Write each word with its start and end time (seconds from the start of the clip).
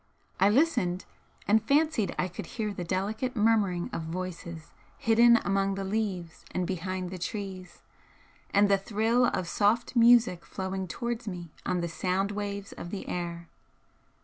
I 0.39 0.49
listened, 0.49 1.05
and 1.47 1.61
fancied 1.63 2.15
I 2.17 2.27
could 2.27 2.47
hear 2.57 2.73
the 2.73 2.83
delicate 2.83 3.35
murmuring 3.35 3.87
of 3.93 4.01
voices 4.01 4.73
hidden 4.97 5.37
among 5.45 5.75
the 5.75 5.83
leaves 5.83 6.43
and 6.49 6.65
behind 6.65 7.11
the 7.11 7.19
trees, 7.19 7.83
and 8.49 8.67
the 8.67 8.79
thrill 8.79 9.25
of 9.27 9.47
soft 9.47 9.95
music 9.95 10.43
flowing 10.43 10.87
towards 10.87 11.27
me 11.27 11.51
on 11.67 11.81
the 11.81 11.87
sound 11.87 12.31
waves 12.31 12.71
of 12.71 12.89
the 12.89 13.07
air. 13.07 13.47